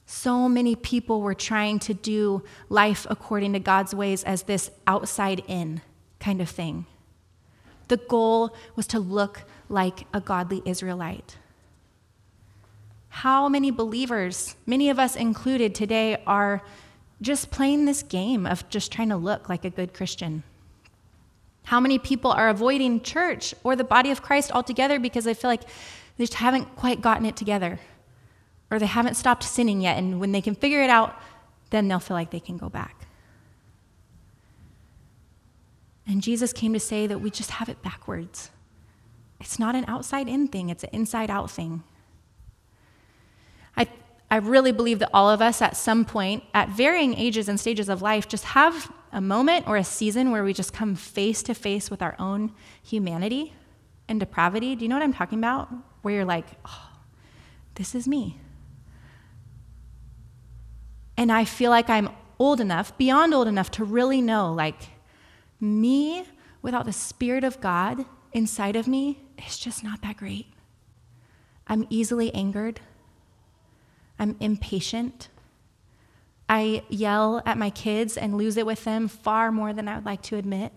[0.07, 5.42] So many people were trying to do life according to God's ways as this outside
[5.46, 5.81] in
[6.20, 6.87] kind of thing.
[7.88, 11.38] The goal was to look like a godly Israelite.
[13.09, 16.62] How many believers, many of us included today, are
[17.22, 20.42] just playing this game of just trying to look like a good Christian?
[21.64, 25.48] How many people are avoiding church or the body of Christ altogether because they feel
[25.48, 27.78] like they just haven't quite gotten it together
[28.70, 29.96] or they haven't stopped sinning yet?
[29.96, 31.16] And when they can figure it out,
[31.70, 33.06] then they'll feel like they can go back.
[36.06, 38.50] And Jesus came to say that we just have it backwards.
[39.40, 41.85] It's not an outside in thing, it's an inside out thing.
[44.33, 47.88] I, really believe that all of us at some point, at varying ages and stages
[47.88, 51.55] of life, just have a moment or a season where we just come face to
[51.55, 53.53] face with our own humanity
[54.09, 54.75] and depravity.
[54.75, 55.68] Do you know what I'm talking about?
[56.01, 56.90] Where you're like, oh,
[57.75, 58.40] this is me.
[61.16, 64.90] And I feel like I'm old enough, beyond old enough, to really know like,
[65.61, 66.25] me
[66.61, 70.47] without the Spirit of God inside of me is just not that great.
[71.66, 72.81] I'm easily angered.
[74.18, 75.29] I'm impatient.
[76.48, 80.05] I yell at my kids and lose it with them far more than I would
[80.05, 80.72] like to admit.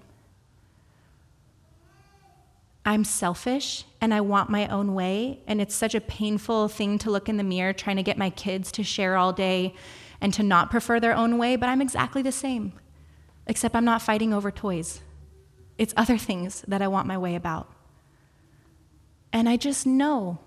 [2.85, 5.39] I'm selfish and I want my own way.
[5.47, 8.29] And it's such a painful thing to look in the mirror trying to get my
[8.29, 9.73] kids to share all day
[10.21, 12.73] and to not prefer their own way, but I'm exactly the same,
[13.47, 15.01] except I'm not fighting over toys.
[15.77, 17.71] It's other things that I want my way about.
[19.33, 20.39] And I just know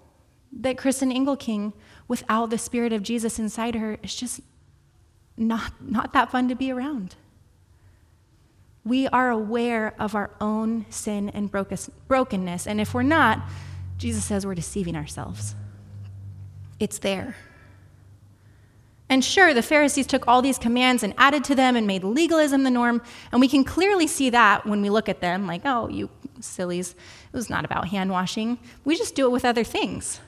[0.60, 1.74] that Kristen Engelking,
[2.08, 4.40] without the Spirit of Jesus inside her, is just
[5.36, 7.14] not, not that fun to be around.
[8.84, 13.42] We are aware of our own sin and brokenness, and if we're not,
[13.98, 15.54] Jesus says we're deceiving ourselves.
[16.80, 17.36] It's there.
[19.10, 22.62] And sure, the Pharisees took all these commands and added to them and made legalism
[22.62, 25.88] the norm, and we can clearly see that when we look at them, like, oh,
[25.88, 28.58] you sillies, it was not about hand washing.
[28.84, 30.20] We just do it with other things.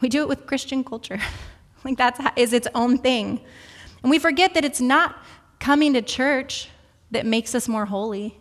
[0.00, 1.20] We do it with Christian culture.
[1.84, 3.40] Like that is its own thing.
[4.02, 5.22] And we forget that it's not
[5.60, 6.68] coming to church
[7.12, 8.40] that makes us more holy.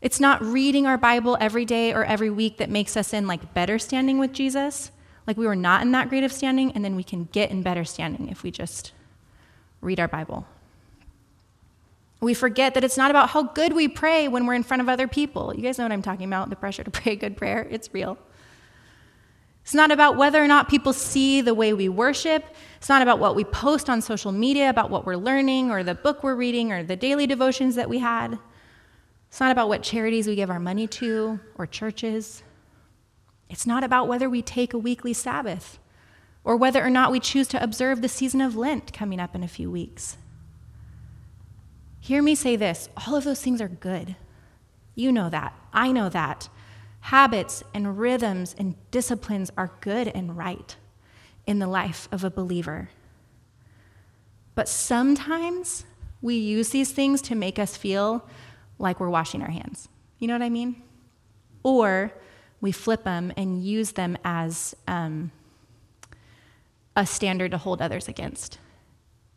[0.00, 3.52] It's not reading our Bible every day or every week that makes us in like
[3.52, 4.90] better standing with Jesus.
[5.26, 7.62] Like we were not in that great of standing, and then we can get in
[7.62, 8.92] better standing if we just
[9.82, 10.46] read our Bible.
[12.20, 14.88] We forget that it's not about how good we pray when we're in front of
[14.88, 15.54] other people.
[15.54, 17.66] You guys know what I'm talking about the pressure to pray a good prayer.
[17.70, 18.18] It's real.
[19.68, 22.42] It's not about whether or not people see the way we worship.
[22.78, 25.94] It's not about what we post on social media, about what we're learning, or the
[25.94, 28.38] book we're reading, or the daily devotions that we had.
[29.28, 32.42] It's not about what charities we give our money to or churches.
[33.50, 35.78] It's not about whether we take a weekly Sabbath
[36.44, 39.42] or whether or not we choose to observe the season of Lent coming up in
[39.42, 40.16] a few weeks.
[42.00, 44.16] Hear me say this all of those things are good.
[44.94, 45.52] You know that.
[45.74, 46.48] I know that.
[47.08, 50.76] Habits and rhythms and disciplines are good and right
[51.46, 52.90] in the life of a believer.
[54.54, 55.86] But sometimes
[56.20, 58.28] we use these things to make us feel
[58.78, 59.88] like we're washing our hands.
[60.18, 60.82] You know what I mean?
[61.62, 62.12] Or
[62.60, 65.30] we flip them and use them as um,
[66.94, 68.58] a standard to hold others against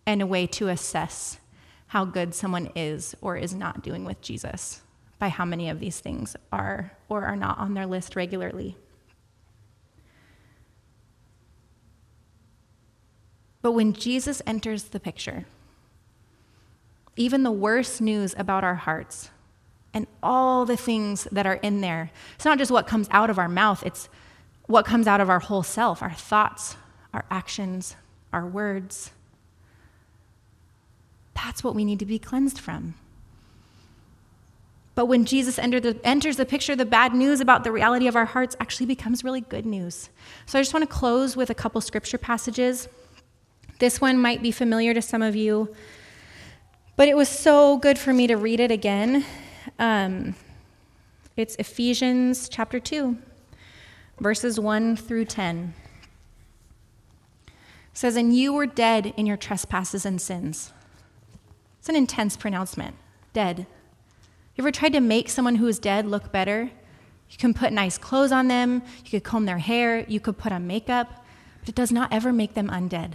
[0.05, 1.39] and a way to assess
[1.87, 4.81] how good someone is or is not doing with Jesus
[5.21, 8.75] by how many of these things are or are not on their list regularly.
[13.61, 15.45] But when Jesus enters the picture,
[17.15, 19.29] even the worst news about our hearts
[19.93, 23.37] and all the things that are in there, it's not just what comes out of
[23.37, 24.09] our mouth, it's
[24.65, 26.77] what comes out of our whole self, our thoughts,
[27.13, 27.95] our actions,
[28.33, 29.11] our words.
[31.35, 32.95] That's what we need to be cleansed from.
[34.93, 38.25] But when Jesus the, enters the picture, the bad news about the reality of our
[38.25, 40.09] hearts actually becomes really good news.
[40.45, 42.89] So I just want to close with a couple scripture passages.
[43.79, 45.73] This one might be familiar to some of you,
[46.97, 49.25] but it was so good for me to read it again.
[49.79, 50.35] Um,
[51.37, 53.17] it's Ephesians chapter 2,
[54.19, 55.73] verses 1 through 10.
[57.47, 57.53] It
[57.93, 60.73] says, And you were dead in your trespasses and sins.
[61.79, 62.95] It's an intense pronouncement.
[63.33, 63.65] Dead.
[64.55, 66.69] You ever tried to make someone who is dead look better?
[67.29, 70.51] You can put nice clothes on them, you could comb their hair, you could put
[70.51, 71.25] on makeup,
[71.61, 73.13] but it does not ever make them undead.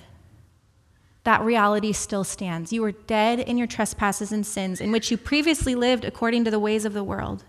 [1.24, 2.72] That reality still stands.
[2.72, 6.50] You were dead in your trespasses and sins, in which you previously lived according to
[6.50, 7.44] the ways of the world,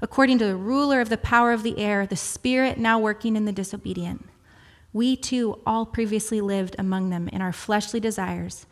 [0.00, 3.44] according to the ruler of the power of the air, the spirit now working in
[3.44, 4.28] the disobedient.
[4.92, 8.66] We too all previously lived among them in our fleshly desires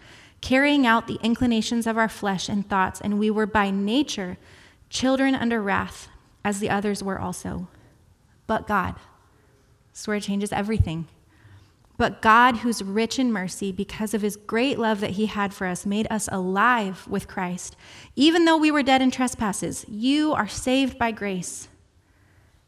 [0.45, 4.37] carrying out the inclinations of our flesh and thoughts, and we were by nature
[4.91, 6.09] children under wrath,
[6.45, 7.67] as the others were also.
[8.47, 8.95] But God,
[9.95, 11.09] this it changes everything.
[11.97, 15.67] But God, who's rich in mercy, because of his great love that he had for
[15.67, 17.75] us, made us alive with Christ.
[18.15, 21.69] Even though we were dead in trespasses, you are saved by grace.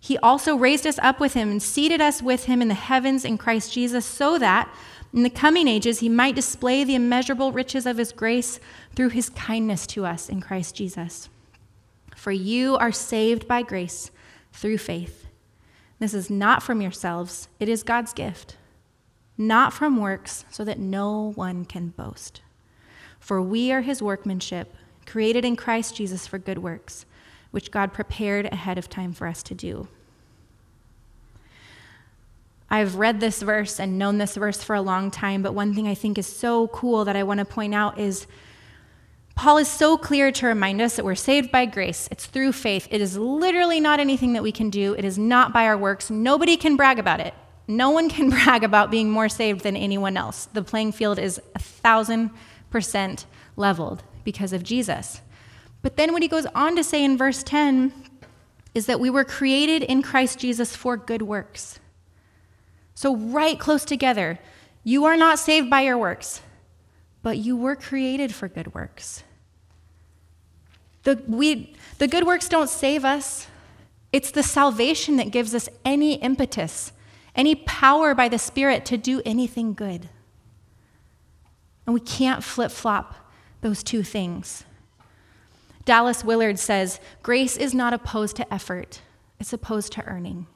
[0.01, 3.23] He also raised us up with him and seated us with him in the heavens
[3.23, 4.73] in Christ Jesus, so that
[5.13, 8.61] in the coming ages, he might display the immeasurable riches of his grace
[8.95, 11.29] through his kindness to us in Christ Jesus.
[12.15, 14.11] For you are saved by grace
[14.53, 15.27] through faith.
[15.99, 18.57] This is not from yourselves, it is God's gift,
[19.39, 22.43] not from works, so that no one can boast.
[23.19, 24.75] For we are his workmanship,
[25.07, 27.07] created in Christ Jesus for good works,
[27.51, 29.89] which God prepared ahead of time for us to do.
[32.69, 35.87] I've read this verse and known this verse for a long time, but one thing
[35.87, 38.27] I think is so cool that I want to point out is
[39.37, 42.09] Paul is so clear to remind us that we're saved by grace.
[42.11, 42.89] It's through faith.
[42.91, 46.11] It is literally not anything that we can do, it is not by our works.
[46.11, 47.35] Nobody can brag about it.
[47.69, 50.47] No one can brag about being more saved than anyone else.
[50.47, 52.31] The playing field is a thousand
[52.71, 53.27] percent
[53.57, 55.21] leveled because of Jesus.
[55.83, 57.93] But then what he goes on to say in verse 10
[58.75, 61.79] is that we were created in Christ Jesus for good works.
[62.97, 64.39] So, right close together,
[64.83, 66.41] you are not saved by your works,
[67.23, 69.23] but you were created for good works.
[71.03, 73.49] The, we, the good works don't save us,
[74.13, 76.93] it's the salvation that gives us any impetus,
[77.35, 80.09] any power by the Spirit to do anything good.
[81.85, 83.15] And we can't flip flop
[83.61, 84.65] those two things.
[85.85, 89.03] Dallas Willard says grace is not opposed to effort,
[89.39, 90.47] it's opposed to earning.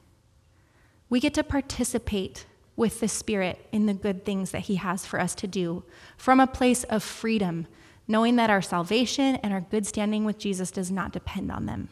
[1.11, 2.45] We get to participate
[2.77, 5.83] with the Spirit in the good things that He has for us to do
[6.15, 7.67] from a place of freedom,
[8.07, 11.89] knowing that our salvation and our good standing with Jesus does not depend on them.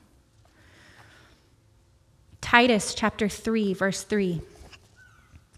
[2.39, 4.41] Titus chapter 3, verse 3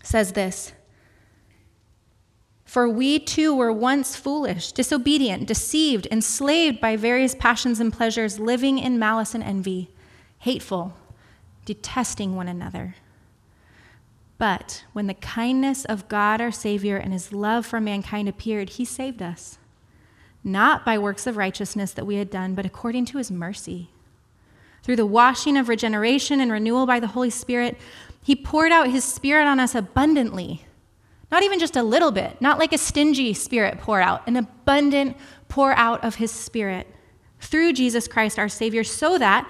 [0.02, 0.74] says this
[2.66, 8.80] For we too were once foolish, disobedient, deceived, enslaved by various passions and pleasures, living
[8.80, 9.92] in malice and envy,
[10.40, 10.98] hateful,
[11.64, 12.96] detesting one another.
[14.42, 18.86] But when the kindness of God our Savior and his love for mankind appeared, he
[18.86, 19.60] saved us,
[20.44, 23.92] not by works of righteousness that we had done, but according to his mercy.
[24.82, 27.78] Through the washing of regeneration and renewal by the Holy Spirit,
[28.24, 30.66] he poured out his Spirit on us abundantly.
[31.32, 35.18] Not even just a little bit, not like a stingy Spirit pour out, an abundant
[35.50, 36.88] pour out of his Spirit
[37.40, 39.48] through Jesus Christ our Savior, so that,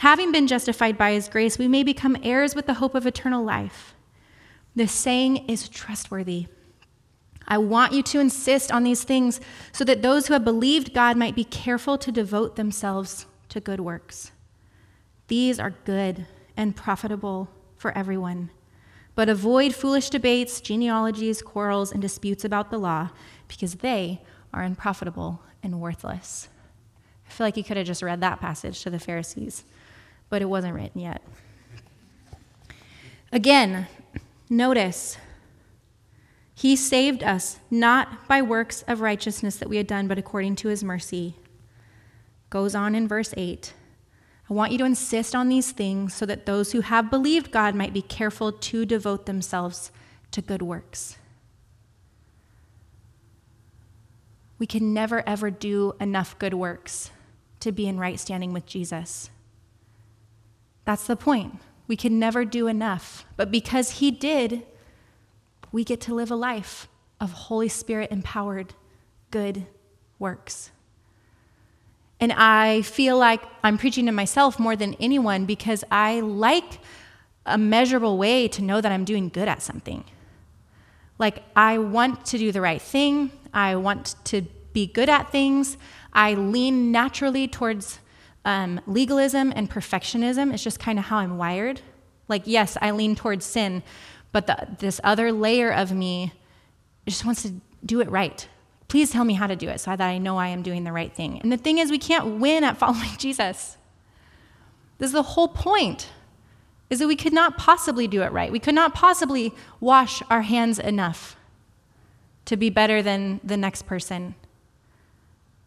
[0.00, 3.42] having been justified by his grace, we may become heirs with the hope of eternal
[3.42, 3.93] life.
[4.74, 6.46] This saying is trustworthy.
[7.46, 9.40] I want you to insist on these things
[9.72, 13.80] so that those who have believed God might be careful to devote themselves to good
[13.80, 14.32] works.
[15.28, 18.50] These are good and profitable for everyone.
[19.14, 23.10] But avoid foolish debates, genealogies, quarrels, and disputes about the law,
[23.46, 24.20] because they
[24.52, 26.48] are unprofitable and worthless.
[27.28, 29.64] I feel like you could have just read that passage to the Pharisees,
[30.30, 31.22] but it wasn't written yet.
[33.30, 33.86] Again,
[34.56, 35.18] notice
[36.54, 40.68] he saved us not by works of righteousness that we had done, but according to
[40.68, 41.36] his mercy.
[42.48, 43.72] Goes on in verse 8.
[44.48, 47.74] I want you to insist on these things so that those who have believed God
[47.74, 49.90] might be careful to devote themselves
[50.30, 51.16] to good works.
[54.58, 57.10] We can never, ever do enough good works
[57.60, 59.30] to be in right standing with Jesus.
[60.84, 61.60] That's the point.
[61.86, 63.24] We can never do enough.
[63.36, 64.62] But because He did,
[65.72, 66.88] we get to live a life
[67.20, 68.74] of Holy Spirit empowered
[69.30, 69.66] good
[70.18, 70.70] works.
[72.20, 76.78] And I feel like I'm preaching to myself more than anyone because I like
[77.44, 80.04] a measurable way to know that I'm doing good at something.
[81.18, 85.78] Like, I want to do the right thing, I want to be good at things.
[86.12, 88.00] I lean naturally towards
[88.44, 90.52] um, legalism and perfectionism.
[90.52, 91.80] is just kind of how I'm wired.
[92.28, 93.82] Like, yes, I lean towards sin,
[94.32, 96.32] but the, this other layer of me
[97.06, 98.48] just wants to do it right.
[98.88, 100.92] Please tell me how to do it so that I know I am doing the
[100.92, 101.40] right thing.
[101.40, 103.76] And the thing is, we can't win at following Jesus.
[104.98, 106.10] This is the whole point
[106.90, 108.52] is that we could not possibly do it right.
[108.52, 111.36] We could not possibly wash our hands enough
[112.44, 114.34] to be better than the next person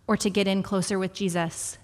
[0.05, 1.78] or to get in closer with Jesus.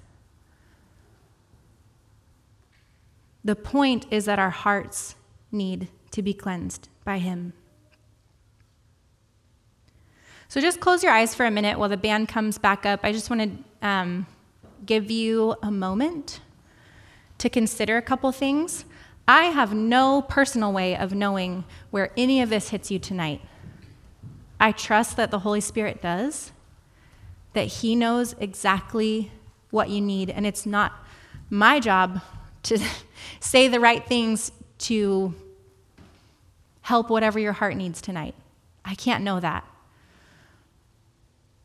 [3.43, 5.15] The point is that our hearts
[5.51, 7.53] need to be cleansed by Him.
[10.47, 12.99] So just close your eyes for a minute while the band comes back up.
[13.03, 13.41] I just want
[13.81, 14.27] to um,
[14.85, 16.41] give you a moment
[17.39, 18.85] to consider a couple things.
[19.27, 23.41] I have no personal way of knowing where any of this hits you tonight.
[24.59, 26.51] I trust that the Holy Spirit does,
[27.53, 29.31] that He knows exactly
[29.71, 30.93] what you need, and it's not
[31.49, 32.21] my job
[32.63, 32.79] to
[33.39, 35.33] say the right things to
[36.81, 38.35] help whatever your heart needs tonight.
[38.83, 39.65] I can't know that.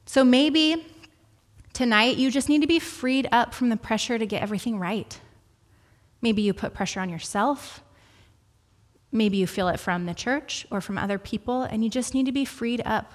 [0.07, 0.87] So maybe
[1.73, 5.19] tonight you just need to be freed up from the pressure to get everything right.
[6.23, 7.83] Maybe you put pressure on yourself.
[9.11, 12.27] Maybe you feel it from the church or from other people, and you just need
[12.27, 13.13] to be freed up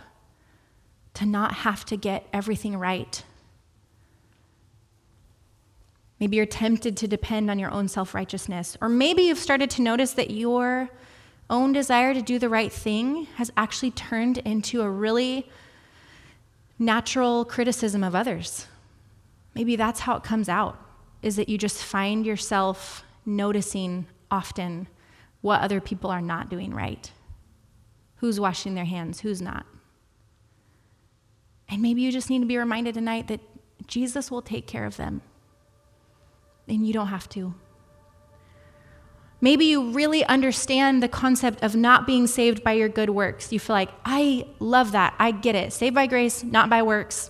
[1.13, 3.23] to not have to get everything right.
[6.24, 9.82] Maybe you're tempted to depend on your own self righteousness, or maybe you've started to
[9.82, 10.89] notice that you're
[11.49, 15.49] own desire to do the right thing has actually turned into a really
[16.80, 18.67] natural criticism of others.
[19.53, 20.80] Maybe that's how it comes out,
[21.21, 24.88] is that you just find yourself noticing often
[25.41, 27.11] what other people are not doing right.
[28.15, 29.65] Who's washing their hands, who's not.
[31.67, 33.41] And maybe you just need to be reminded tonight that
[33.88, 35.21] Jesus will take care of them.
[36.68, 37.53] And you don't have to.
[39.41, 43.51] Maybe you really understand the concept of not being saved by your good works.
[43.51, 45.16] You feel like, I love that.
[45.20, 45.74] I get it.
[45.74, 47.30] Saved by grace, not by works.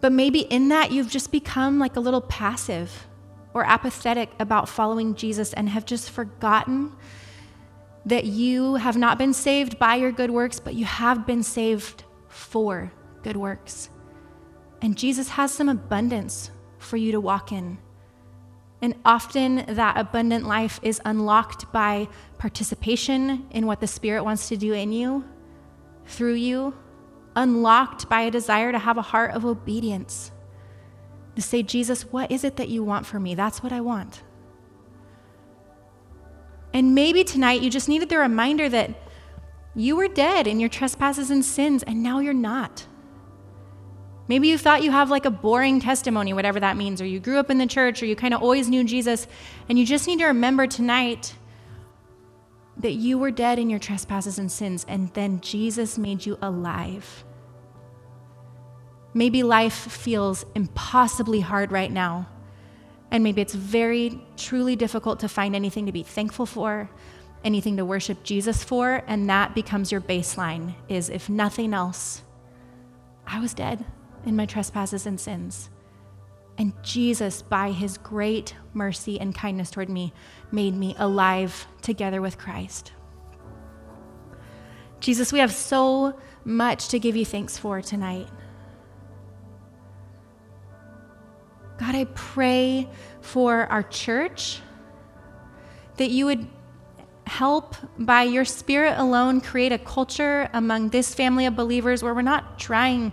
[0.00, 3.06] But maybe in that, you've just become like a little passive
[3.54, 6.92] or apathetic about following Jesus and have just forgotten
[8.04, 12.02] that you have not been saved by your good works, but you have been saved
[12.26, 12.92] for
[13.22, 13.88] good works.
[14.80, 16.50] And Jesus has some abundance
[16.82, 17.78] for you to walk in.
[18.80, 22.08] And often that abundant life is unlocked by
[22.38, 25.24] participation in what the Spirit wants to do in you,
[26.06, 26.74] through you,
[27.36, 30.32] unlocked by a desire to have a heart of obedience.
[31.36, 33.34] To say, Jesus, what is it that you want for me?
[33.34, 34.22] That's what I want.
[36.74, 38.90] And maybe tonight you just needed the reminder that
[39.74, 42.86] you were dead in your trespasses and sins, and now you're not.
[44.28, 47.38] Maybe you thought you have like a boring testimony, whatever that means, or you grew
[47.38, 49.26] up in the church, or you kind of always knew Jesus,
[49.68, 51.34] and you just need to remember tonight
[52.78, 57.24] that you were dead in your trespasses and sins, and then Jesus made you alive.
[59.14, 62.28] Maybe life feels impossibly hard right now.
[63.10, 66.88] And maybe it's very, truly difficult to find anything to be thankful for,
[67.44, 69.02] anything to worship Jesus for.
[69.06, 72.22] And that becomes your baseline is if nothing else,
[73.26, 73.84] I was dead
[74.24, 75.70] in my trespasses and sins.
[76.58, 80.12] And Jesus, by his great mercy and kindness toward me,
[80.50, 82.92] made me alive together with Christ.
[85.00, 88.28] Jesus, we have so much to give you thanks for tonight.
[91.78, 92.88] God, I pray
[93.20, 94.60] for our church
[95.96, 96.46] that you would
[97.26, 102.22] help by your spirit alone create a culture among this family of believers where we're
[102.22, 103.10] not trying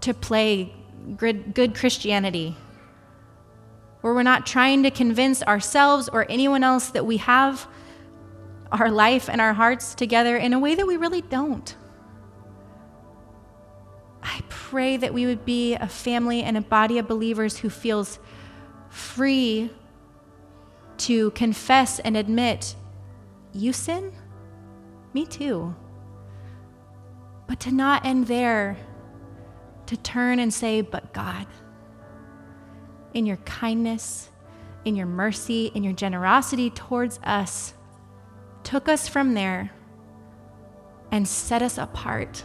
[0.00, 0.72] to play
[1.16, 2.56] good, Christianity,
[4.00, 7.66] where we're not trying to convince ourselves or anyone else that we have
[8.70, 11.74] our life and our hearts together in a way that we really don't.
[14.22, 18.18] I pray that we would be a family and a body of believers who feels
[18.90, 19.70] free
[20.98, 22.74] to confess and admit,
[23.52, 24.12] you sin?
[25.14, 25.74] Me too.
[27.46, 28.76] But to not end there,
[29.88, 31.46] to turn and say, but God,
[33.12, 34.30] in your kindness,
[34.84, 37.74] in your mercy, in your generosity towards us,
[38.62, 39.70] took us from there
[41.10, 42.44] and set us apart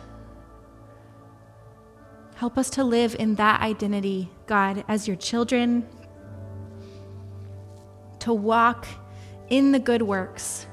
[2.35, 5.87] Help us to live in that identity, God, as your children,
[8.19, 8.87] to walk
[9.49, 10.67] in the good works.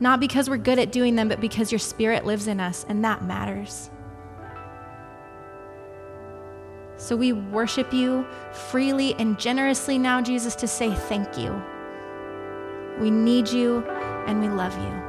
[0.00, 3.04] Not because we're good at doing them, but because your spirit lives in us, and
[3.04, 3.90] that matters.
[7.04, 8.26] So we worship you
[8.70, 11.62] freely and generously now, Jesus, to say thank you.
[12.98, 13.84] We need you
[14.26, 15.03] and we love you.